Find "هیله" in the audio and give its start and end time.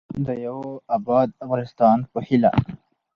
2.27-2.51